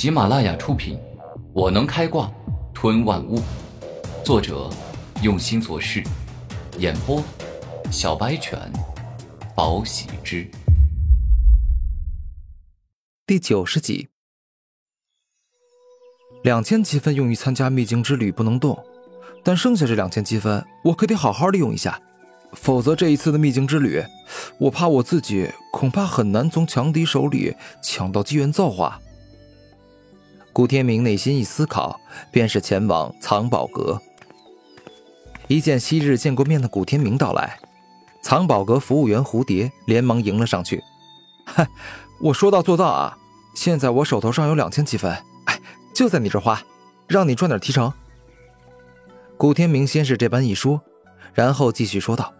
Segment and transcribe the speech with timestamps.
[0.00, 0.96] 喜马拉雅出品，
[1.52, 2.32] 《我能开挂
[2.72, 3.36] 吞万物》，
[4.24, 4.70] 作者
[5.22, 6.02] 用心做事，
[6.78, 7.22] 演播
[7.92, 8.58] 小白犬，
[9.54, 10.50] 宝喜之，
[13.26, 14.08] 第九十集。
[16.44, 18.82] 两千积分用于参加秘境之旅不能动，
[19.44, 22.00] 但剩下这两千积分我可得好好利用一下，
[22.54, 24.02] 否则这一次的秘境之旅，
[24.60, 28.98] 我怕我自己恐怕很难从强敌手里抢到机缘造化。
[30.52, 32.00] 古天明内心一思考，
[32.32, 34.00] 便是前往藏宝阁。
[35.46, 37.58] 一见昔日见过面的古天明到来，
[38.20, 40.82] 藏宝阁服务员蝴蝶连忙迎了上去
[41.46, 41.68] ：“嗨，
[42.20, 43.16] 我说到做到啊！
[43.54, 45.10] 现在我手头上有两千积分，
[45.46, 45.60] 哎，
[45.94, 46.60] 就在你这花，
[47.08, 47.92] 让你赚点提成。”
[49.38, 50.82] 古天明先是这般一说，
[51.32, 52.32] 然后继续说道：“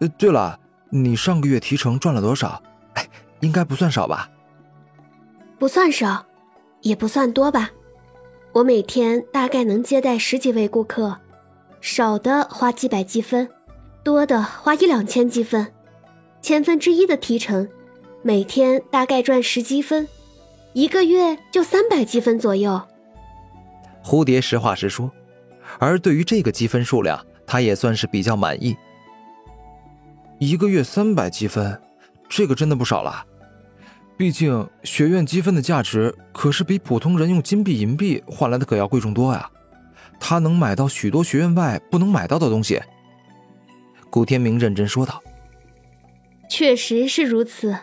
[0.00, 0.58] 呃，对了，
[0.90, 2.62] 你上个月提成赚了多少？
[2.94, 3.08] 哎，
[3.40, 4.30] 应该不算少吧？
[5.58, 6.24] 不算少。”
[6.84, 7.70] 也不算多吧，
[8.52, 11.18] 我每天大概能接待十几位顾客，
[11.80, 13.48] 少的花几百积分，
[14.02, 15.72] 多的花一两千积分，
[16.42, 17.66] 千分之一的提成，
[18.22, 20.06] 每天大概赚十积分，
[20.74, 22.80] 一个月就三百积分左右。
[24.04, 25.10] 蝴蝶实话实说，
[25.78, 28.76] 而对于这个积分数量，他也算是比较满意。
[30.38, 31.80] 一个月三百积分，
[32.28, 33.24] 这个真的不少了。
[34.16, 39.50] 毕竟学院积分的价值可是比普通人用金币、银币换来的可要贵重多呀，
[40.20, 42.80] 他能买到许多学院外不能买到的东西。
[44.10, 45.20] 古天明认真说道
[46.48, 47.76] ：“确实是如此。”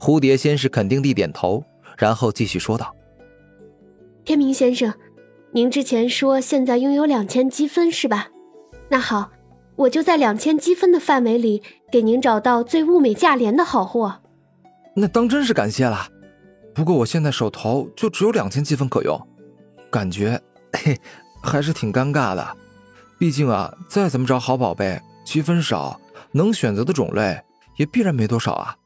[0.00, 1.62] 蝴蝶先是肯定地点头，
[1.96, 2.92] 然后继续说道
[4.24, 4.92] ：“天明先生，
[5.52, 8.28] 您之前说现在拥有两千积分是吧？
[8.88, 9.30] 那好，
[9.76, 14.22] 我就在两千积分的范围里给您找到最物美价廉的好货。”
[15.00, 16.08] 那当真是感谢了，
[16.74, 19.16] 不过我现在手头就只有两千积分可用，
[19.92, 20.98] 感觉嘿
[21.40, 22.56] 还是挺尴尬的。
[23.16, 26.00] 毕竟啊，再怎么找好宝贝，积分少，
[26.32, 27.40] 能选择的种类
[27.76, 28.76] 也必然没多少啊。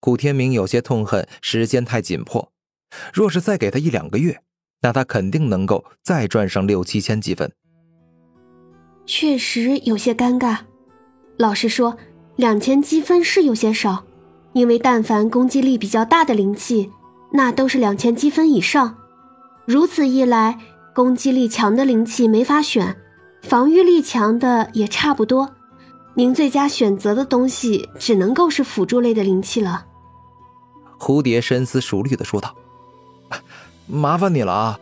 [0.00, 2.50] 古天明有些痛恨时间太紧迫，
[3.12, 4.40] 若是再给他一两个月，
[4.80, 7.52] 那他肯定能够再赚上六七千积分。
[9.04, 10.60] 确实有些尴尬，
[11.36, 11.98] 老实说，
[12.36, 14.06] 两千积分是有些少。
[14.54, 16.90] 因为但凡攻击力比较大的灵气，
[17.32, 18.96] 那都是两千积分以上。
[19.66, 20.58] 如此一来，
[20.94, 22.96] 攻击力强的灵气没法选，
[23.42, 25.50] 防御力强的也差不多。
[26.14, 29.86] 您最佳选择的东西只能够是辅助类的灵气了。
[31.00, 32.54] 蝴蝶深思熟虑的说道
[33.88, 34.78] ：“麻烦你了啊，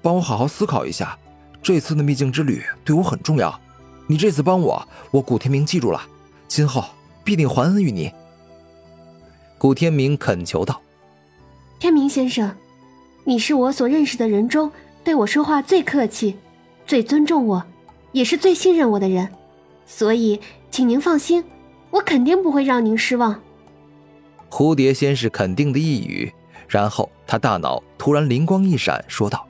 [0.00, 1.18] 帮我好好思考一下。
[1.60, 3.60] 这次的秘境之旅对我很重要，
[4.06, 6.00] 你这次帮我，我古天明记住了，
[6.46, 6.84] 今后
[7.24, 8.12] 必定还恩于你。”
[9.58, 10.80] 古天明恳求道
[11.80, 12.54] ：“天明先生，
[13.24, 14.70] 你是我所认识的人中
[15.02, 16.36] 对我说话最客气、
[16.86, 17.64] 最尊重我，
[18.12, 19.26] 也是最信任我的人，
[19.86, 20.38] 所以
[20.70, 21.42] 请您放心，
[21.90, 23.40] 我肯定不会让您失望。”
[24.50, 26.30] 蝴蝶先是肯定的一语，
[26.68, 29.46] 然后他大脑突然灵光一闪，说道：“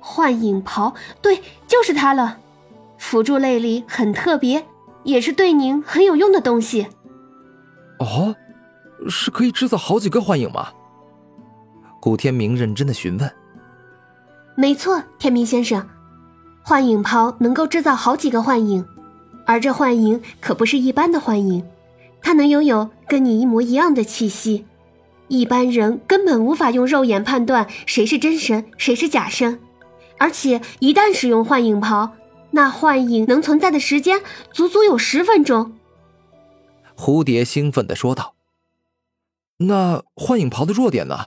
[0.00, 2.38] 幻影袍，对，就是它了。
[2.96, 4.64] 辅助类里很特别，
[5.04, 6.86] 也是对您很有用的东西。”
[8.00, 8.34] 哦。
[9.08, 10.68] 是可以制造好几个幻影吗？
[12.00, 13.32] 古天明认真的询问。
[14.56, 15.86] 没错，天明先生，
[16.62, 18.84] 幻影袍能够制造好几个幻影，
[19.46, 21.64] 而这幻影可不是一般的幻影，
[22.20, 24.66] 它能拥有跟你一模一样的气息，
[25.28, 29.60] 一般人根本无法用肉眼判断谁是真神，谁是假身，
[30.18, 32.12] 而且一旦使用幻影袍，
[32.50, 34.20] 那幻影能存在的时间
[34.52, 35.72] 足足有十分钟。
[36.96, 38.34] 蝴蝶兴奋的说道。
[39.60, 41.26] 那幻影袍的弱点呢？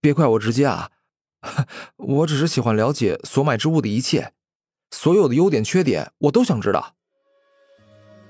[0.00, 0.90] 别怪我直接啊，
[1.96, 4.32] 我只是喜欢了解所买之物的一切，
[4.90, 6.94] 所有的优点缺点我都想知道。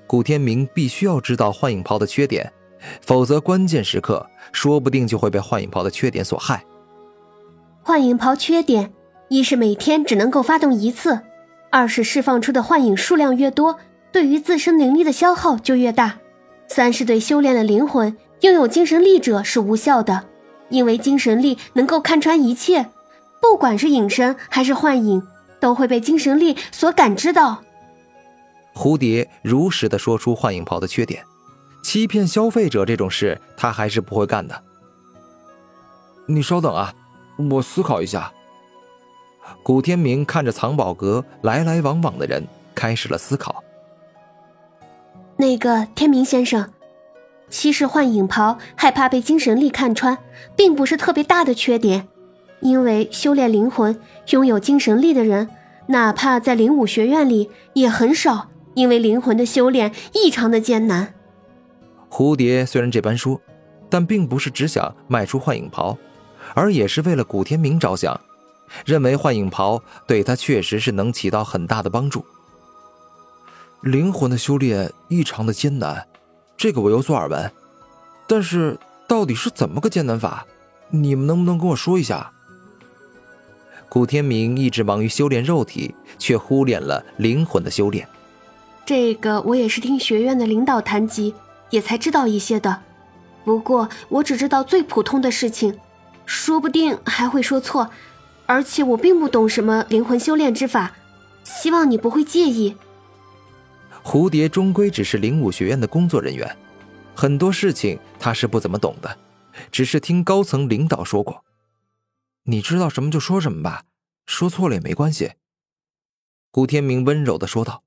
[0.06, 2.53] 古天明必须要知道幻影袍的缺点，
[3.00, 6.64] 否则关键时刻说不定就会被幻影袍的缺点所害。
[7.82, 8.93] 幻影袍缺点：
[9.29, 11.20] 一是每天只能够发动一次；
[11.70, 13.79] 二是释放出的幻影数量越多，
[14.12, 16.19] 对于自身灵力的消耗就越大；
[16.69, 18.17] 三是对修炼的灵魂。
[18.40, 20.25] 拥有精神力者是无效的，
[20.70, 22.90] 因为精神力能够看穿一切，
[23.40, 25.22] 不管是隐身还是幻影，
[25.60, 27.62] 都会被精神力所感知到。
[28.75, 31.22] 蝴蝶如实的说出幻影袍的缺点，
[31.82, 34.62] 欺骗消费者这种事，他还是不会干的。
[36.26, 36.94] 你稍等啊，
[37.50, 38.32] 我思考一下。
[39.62, 43.62] 古天明看着藏宝阁来来往往的人，开始了思考。
[45.37, 46.70] 那个天明先生。
[47.50, 50.17] 其实幻影袍害怕被精神力看穿，
[50.56, 52.08] 并不是特别大的缺点，
[52.61, 54.00] 因为修炼灵魂、
[54.31, 55.50] 拥有精神力的人，
[55.88, 58.47] 哪怕在灵武学院里也很少。
[58.75, 61.12] 因为灵魂的修炼异常的艰难。
[62.08, 63.38] 蝴蝶虽然这般说，
[63.91, 65.99] 但并不是只想卖出幻影袍，
[66.55, 68.19] 而也是为了古天明着想，
[68.87, 72.25] 认为幻影袍对他确实是能起到很大的帮助。
[73.82, 76.06] 灵魂的修炼异常的艰难。
[76.61, 77.51] 这个我有所耳闻，
[78.27, 78.79] 但是
[79.09, 80.47] 到底是怎么个艰难法？
[80.91, 82.33] 你们能不能跟我说一下？
[83.89, 88.07] 古天明一直忙于修炼肉体，却忽略了灵魂的修炼。
[88.85, 91.35] 这个我也是听学院的领导谈及，
[91.71, 92.83] 也才知道一些的。
[93.43, 95.79] 不过我只知道最普通的事情，
[96.27, 97.89] 说不定还会说错。
[98.45, 100.93] 而且我并不懂什么灵魂修炼之法，
[101.43, 102.77] 希望你不会介意。
[104.02, 106.56] 蝴蝶终归只是灵武学院的工作人员，
[107.14, 109.19] 很多事情他是不怎么懂的，
[109.70, 111.44] 只是听高层领导说过。
[112.44, 113.85] 你知道什么就说什么吧，
[114.26, 115.32] 说错了也没关系。
[116.50, 117.82] 古天明温柔的说道：“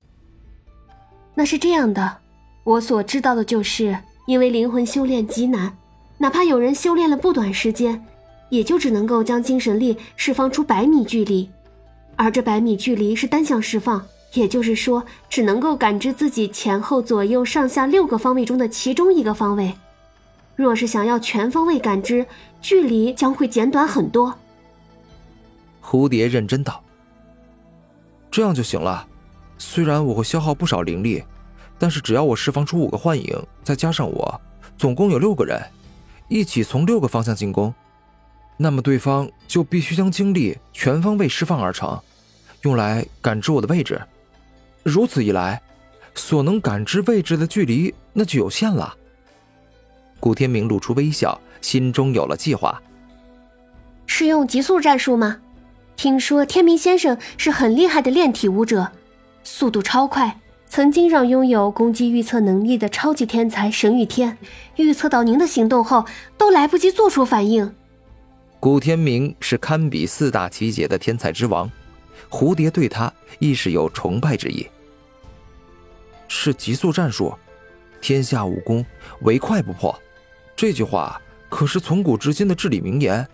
[1.35, 2.19] 那是这样的，
[2.63, 5.75] 我所知道的就是，因为灵魂修炼极难，
[6.19, 8.05] 哪怕有人修炼了不短时间，
[8.49, 11.49] 也就只能够将精神力释放出百米距离，
[12.15, 19.73] 而这百米距离是单向释放。”也就是说，只能够感知自己前后左右上下六个方位中的其中一个方位。
[20.55, 22.25] 若是想要全方位感知，
[22.61, 24.37] 距离将会减短很多。
[25.83, 26.83] 蝴蝶认真道
[28.31, 29.07] ：“这样就行了。
[29.57, 31.23] 虽然我会消耗不少灵力，
[31.77, 34.41] 但是只要我释放出五个幻影，再加上我，
[34.77, 35.61] 总共有六个人，
[36.27, 37.73] 一起从六个方向进攻，
[38.57, 41.99] 那么对方就必须将精力全方位释放而成，
[42.61, 44.01] 用来感知我的位置。”
[44.83, 45.61] 如此一来，
[46.13, 48.95] 所能感知位置的距离那就有限了。
[50.19, 52.81] 古天明露出微笑，心中有了计划。
[54.05, 55.39] 是用极速战术吗？
[55.95, 58.91] 听说天明先生是很厉害的炼体武者，
[59.43, 64.37] 速度超快，曾经让拥有攻击预测能力的超级天才神与天
[64.75, 66.05] 预测到您的行动后，
[66.37, 67.73] 都来不及做出反应。
[68.59, 71.69] 古天明是堪比四大奇杰的天才之王。
[72.29, 74.65] 蝴蝶对他亦是有崇拜之意。
[76.43, 77.33] 是极速战术，
[78.01, 78.85] 天下武功
[79.21, 79.97] 唯快不破，
[80.57, 83.25] 这句话可是从古至今的至理名言。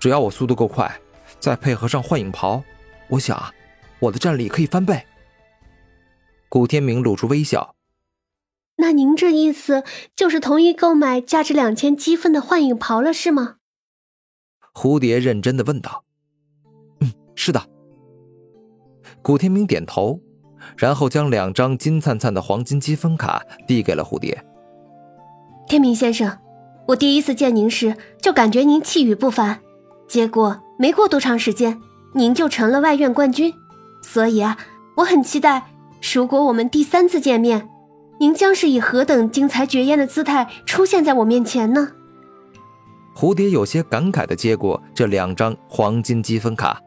[0.00, 0.98] 只要我速度够快，
[1.38, 2.64] 再配合上幻影袍，
[3.08, 3.52] 我想
[3.98, 5.04] 我的战力可以翻倍。
[6.48, 7.74] 古天明露出微笑。
[8.76, 9.84] 那您这意思
[10.16, 13.56] 就是同意购买价值两千积分的幻影袍了，是吗？
[14.72, 16.02] 蝴蝶认真的问道。
[17.00, 17.62] 嗯，是的。
[19.20, 20.18] 古天明点头，
[20.76, 24.44] 然后将两张金灿灿的黄金积分卡递给了蝴蝶。
[25.66, 26.38] 天明先生，
[26.86, 29.60] 我第一次见您时就感觉您气宇不凡，
[30.06, 31.78] 结果没过多长时间，
[32.14, 33.52] 您就成了外院冠军。
[34.02, 34.56] 所以啊，
[34.96, 35.66] 我很期待，
[36.14, 37.68] 如果我们第三次见面，
[38.18, 41.92] 您将是以何等精彩绝艳的姿态出现在我面前呢？
[43.14, 46.80] 蝴蝶有些感慨的接过这两张黄金积分卡。